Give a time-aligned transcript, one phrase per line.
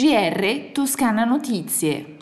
[0.00, 2.16] GR Toscana Notizie.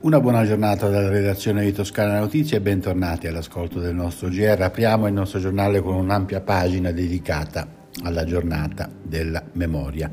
[0.00, 4.62] Una buona giornata dalla redazione di Toscana Notizie e bentornati all'ascolto del nostro GR.
[4.62, 7.68] Apriamo il nostro giornale con un'ampia pagina dedicata
[8.02, 10.10] alla giornata della memoria.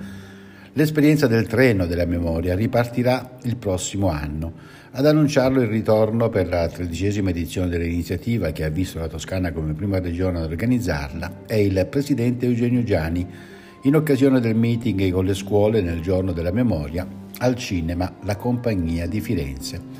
[0.73, 4.53] L'esperienza del treno della memoria ripartirà il prossimo anno.
[4.91, 9.73] Ad annunciarlo il ritorno per la tredicesima edizione dell'iniziativa che ha visto la Toscana come
[9.73, 13.27] prima regione ad organizzarla è il presidente Eugenio Giani
[13.83, 17.07] in occasione del meeting con le scuole nel giorno della memoria
[17.39, 19.98] al cinema La Compagnia di Firenze.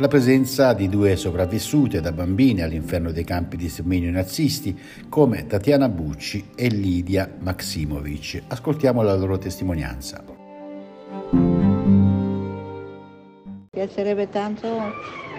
[0.00, 4.74] Alla presenza di due sopravvissute da bambine all'inferno dei campi di sterminio nazisti
[5.10, 8.44] come Tatiana Bucci e Lidia Maximovic.
[8.48, 10.24] Ascoltiamo la loro testimonianza.
[11.32, 11.68] Mi
[13.68, 14.68] piacerebbe tanto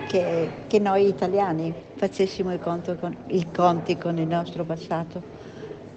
[0.08, 2.84] che, che, noi italiani facessimo i, con,
[3.30, 5.24] i, conti con il nostro passato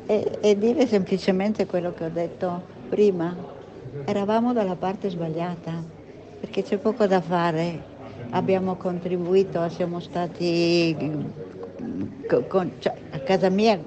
[0.07, 3.37] e, e dire semplicemente quello che ho detto prima,
[4.07, 5.85] eravamo dalla parte sbagliata,
[6.41, 7.93] perché c'è poco da fare.
[8.35, 10.97] Abbiamo contribuito, siamo stati
[12.49, 13.81] con, cioè, a casa mia,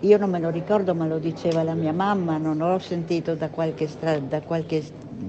[0.00, 3.50] io non me lo ricordo, ma lo diceva la mia mamma, non l'ho sentito da
[3.50, 4.82] qualche, stra, da qualche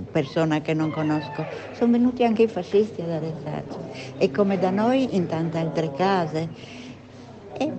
[0.09, 1.45] persona che non conosco.
[1.73, 3.77] Sono venuti anche i fascisti ad arrestarci
[4.17, 6.49] e come da noi in tante altre case.
[7.53, 7.71] E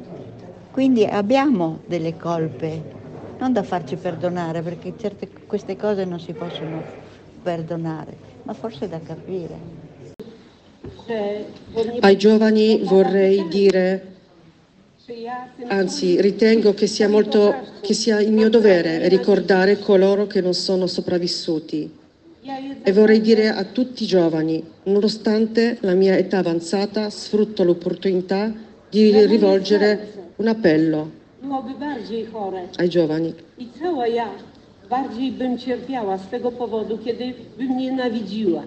[0.71, 2.81] quindi abbiamo delle colpe,
[3.39, 6.85] non da farci perdonare, perché certe, queste cose non si possono
[7.43, 9.86] perdonare, ma forse da capire.
[12.01, 14.15] Ai giovani vorrei dire,
[15.69, 20.87] anzi ritengo che sia, molto, che sia il mio dovere ricordare coloro che non sono
[20.87, 22.05] sopravvissuti.
[22.83, 28.53] E vorrei dire a tutti i giovani, nonostante la mia età avanzata, sfrutto l'opportunità
[28.89, 31.11] di rivolgere un appello.
[32.77, 33.35] Ai giovani.
[34.89, 38.63] Bardziej bym cierpiała z tego powodu, kiedy bym nienawidziła.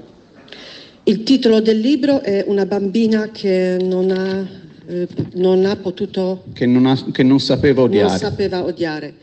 [1.09, 4.47] Il titolo del libro è Una bambina che non ha,
[4.85, 6.43] eh, non ha potuto...
[6.53, 8.09] Che non, ha, che non sapeva odiare.
[8.09, 9.15] Non sapeva odiare.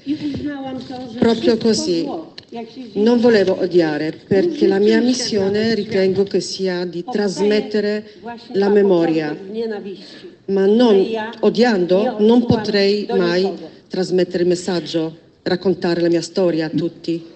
[1.16, 2.04] Proprio così.
[2.94, 8.14] Non volevo odiare perché la mia missione ritengo che sia di trasmettere
[8.54, 9.36] la memoria,
[10.46, 11.06] ma non
[11.38, 13.48] odiando non potrei mai
[13.86, 17.34] trasmettere il messaggio, raccontare la mia storia a tutti.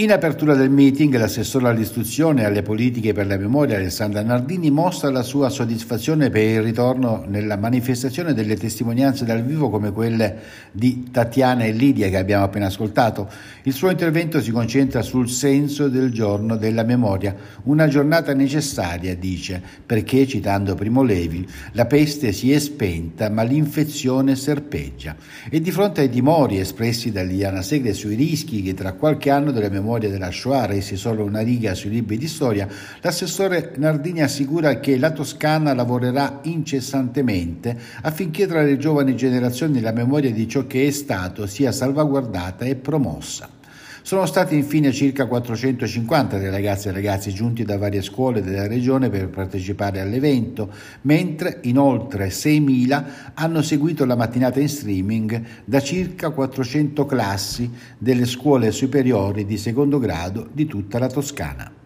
[0.00, 5.10] In apertura del meeting, l'assessore all'istruzione e alle politiche per la memoria Alessandra Nardini mostra
[5.10, 10.38] la sua soddisfazione per il ritorno nella manifestazione delle testimonianze dal vivo come quelle
[10.72, 13.28] di Tatiana e Lidia che abbiamo appena ascoltato.
[13.64, 19.62] Il suo intervento si concentra sul senso del giorno della memoria, una giornata necessaria, dice,
[19.84, 25.14] perché, citando Primo Levi, la peste si è spenta ma l'infezione serpeggia.
[25.50, 29.50] E di fronte ai timori espressi da Liliana Segre sui rischi che tra qualche anno
[29.50, 32.68] della memoria memoria della Shoah resi solo una riga sui libri di storia,
[33.00, 40.30] l'assessore Nardini assicura che la Toscana lavorerà incessantemente affinché tra le giovani generazioni la memoria
[40.30, 43.59] di ciò che è stato sia salvaguardata e promossa.
[44.02, 49.10] Sono stati infine circa 450 le ragazze e ragazzi giunti da varie scuole della regione
[49.10, 50.72] per partecipare all'evento,
[51.02, 58.26] mentre in oltre 6.000 hanno seguito la mattinata in streaming da circa 400 classi delle
[58.26, 61.79] scuole superiori di secondo grado di tutta la Toscana.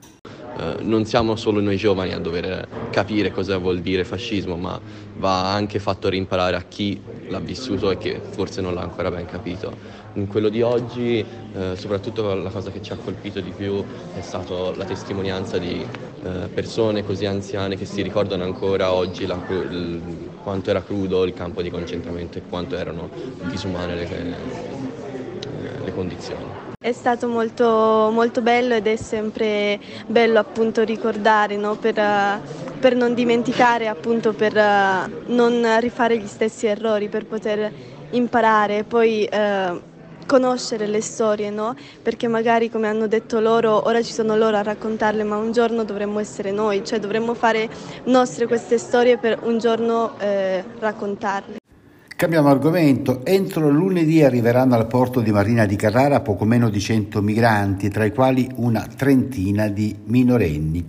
[0.57, 4.81] Eh, non siamo solo noi giovani a dover capire cosa vuol dire fascismo, ma
[5.15, 9.25] va anche fatto rimparare a chi l'ha vissuto e che forse non l'ha ancora ben
[9.25, 9.77] capito.
[10.13, 14.21] In quello di oggi, eh, soprattutto la cosa che ci ha colpito di più è
[14.21, 15.91] stata la testimonianza di
[16.23, 21.33] eh, persone così anziane che si ricordano ancora oggi la, il, quanto era crudo il
[21.33, 23.11] campo di concentramento e quanto erano
[23.41, 24.07] disumane le,
[25.95, 26.45] condizioni.
[26.79, 31.77] È stato molto, molto, bello ed è sempre bello appunto ricordare no?
[31.77, 31.95] per,
[32.79, 34.53] per, non dimenticare, appunto per
[35.27, 37.73] non rifare gli stessi errori, per poter
[38.11, 39.81] imparare, poi eh,
[40.27, 41.75] conoscere le storie, no?
[42.03, 45.85] perché magari come hanno detto loro, ora ci sono loro a raccontarle, ma un giorno
[45.85, 47.69] dovremmo essere noi, cioè dovremmo fare
[48.05, 51.63] nostre queste storie per un giorno eh, raccontarle.
[52.17, 53.25] Cambiamo argomento.
[53.25, 58.05] Entro lunedì arriveranno al porto di Marina di Carrara poco meno di 100 migranti, tra
[58.05, 60.85] i quali una trentina di minorenni.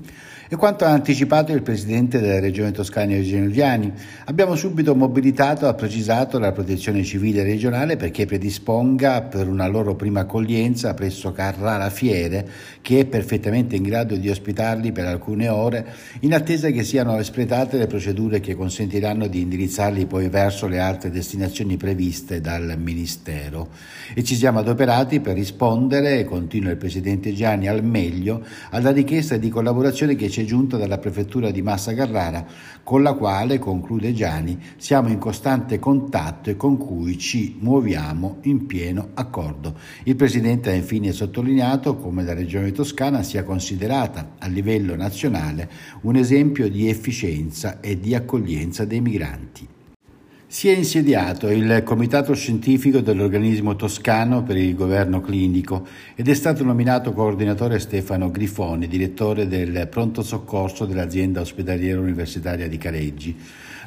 [0.47, 3.92] E quanto ha anticipato il presidente della regione toscana Eugenio Giani,
[4.25, 10.19] abbiamo subito mobilitato, ha precisato la protezione civile regionale perché predisponga per una loro prima
[10.19, 12.47] accoglienza presso Carrara Fiere,
[12.83, 15.83] che è perfettamente in grado di ospitarli per alcune ore,
[16.19, 21.09] in attesa che siano espletate le procedure che consentiranno di indirizzarli poi verso le altre
[21.09, 23.69] destinazioni previste dal Ministero.
[24.13, 29.50] E ci siamo adoperati per rispondere, continua il presidente Gianni, al meglio alla richiesta di
[29.50, 32.45] collaborazione che ci è giunta dalla prefettura di Massa Carrara,
[32.83, 38.65] con la quale, conclude Gianni, siamo in costante contatto e con cui ci muoviamo in
[38.65, 39.77] pieno accordo.
[40.03, 45.69] Il presidente ha infine sottolineato come la regione toscana sia considerata a livello nazionale
[46.01, 49.75] un esempio di efficienza e di accoglienza dei migranti.
[50.56, 55.86] Si è insediato il comitato scientifico dell'organismo toscano per il governo clinico
[56.16, 62.78] ed è stato nominato coordinatore Stefano Grifoni, direttore del pronto soccorso dell'azienda ospedaliera universitaria di
[62.78, 63.36] Careggi.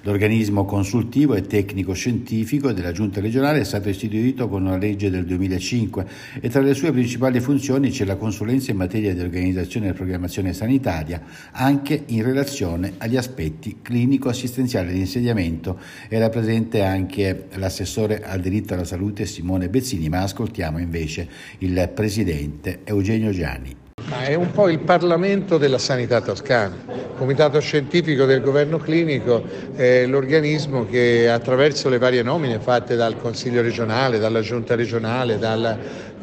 [0.08, 6.06] L'organismo consultivo e tecnico-scientifico della Giunta regionale è stato istituito con una legge del 2005
[6.40, 10.54] e tra le sue principali funzioni c'è la consulenza in materia di organizzazione e programmazione
[10.54, 11.20] sanitaria,
[11.50, 15.78] anche in relazione agli aspetti clinico-assistenziali di insediamento.
[16.08, 21.28] Era presente anche l'assessore al diritto alla salute Simone Bezzini, ma ascoltiamo invece
[21.58, 23.87] il presidente Eugenio Gianni.
[24.08, 26.74] Ma è un po' il Parlamento della sanità toscana.
[26.88, 29.44] Il Comitato Scientifico del Governo Clinico
[29.74, 35.78] è l'organismo che attraverso le varie nomine fatte dal Consiglio regionale, dalla Giunta regionale, dal,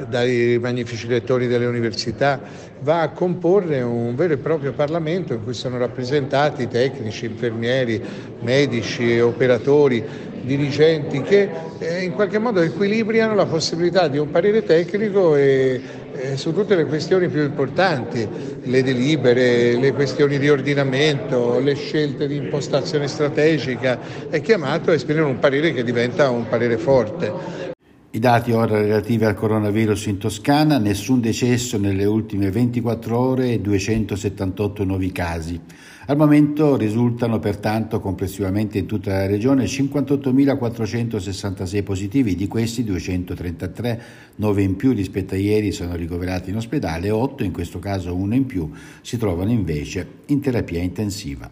[0.09, 2.41] dai magnifici lettori delle università,
[2.79, 8.01] va a comporre un vero e proprio Parlamento in cui sono rappresentati tecnici, infermieri,
[8.41, 10.03] medici, operatori,
[10.41, 16.37] dirigenti che eh, in qualche modo equilibriano la possibilità di un parere tecnico e, eh,
[16.37, 18.27] su tutte le questioni più importanti,
[18.63, 25.25] le delibere, le questioni di ordinamento, le scelte di impostazione strategica, è chiamato a esprimere
[25.25, 27.73] un parere che diventa un parere forte.
[28.11, 33.59] I dati ora relativi al coronavirus in Toscana, nessun decesso nelle ultime 24 ore e
[33.59, 35.59] 278 nuovi casi.
[36.07, 44.01] Al momento risultano pertanto complessivamente in tutta la regione 58.466 positivi, di questi 233
[44.35, 48.13] 9 in più rispetto a ieri sono ricoverati in ospedale e 8, in questo caso
[48.13, 48.69] uno in più,
[49.01, 51.49] si trovano invece in terapia intensiva.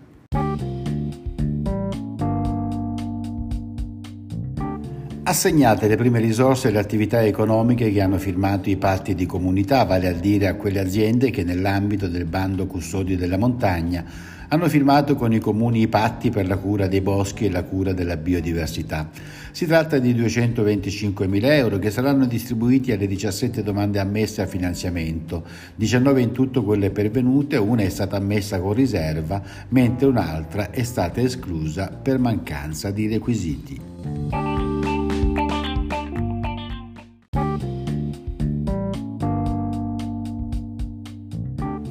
[5.23, 10.09] Assegnate le prime risorse alle attività economiche che hanno firmato i patti di comunità, vale
[10.09, 15.33] a dire a quelle aziende che nell'ambito del bando Custodi della Montagna hanno firmato con
[15.33, 19.09] i comuni i patti per la cura dei boschi e la cura della biodiversità.
[19.51, 25.43] Si tratta di 225 mila euro che saranno distribuiti alle 17 domande ammesse a finanziamento,
[25.73, 31.19] 19 in tutto quelle pervenute, una è stata ammessa con riserva, mentre un'altra è stata
[31.19, 34.52] esclusa per mancanza di requisiti.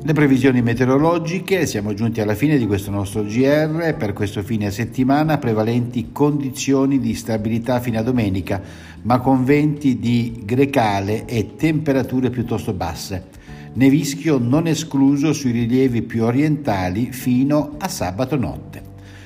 [0.05, 5.39] Le previsioni meteorologiche, siamo giunti alla fine di questo nostro GR, per questo fine settimana
[5.39, 8.61] prevalenti condizioni di stabilità fino a domenica,
[9.03, 13.27] ma con venti di grecale e temperature piuttosto basse.
[13.75, 18.83] Nevischio non escluso sui rilievi più orientali fino a sabato notte.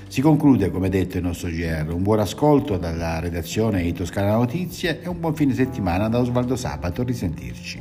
[0.08, 1.90] Si conclude, come detto, il nostro GR.
[1.90, 6.55] Un buon ascolto dalla redazione di Toscana Notizie e un buon fine settimana da Osvaldo
[6.55, 7.02] Sabato.
[7.02, 7.81] Risentirci.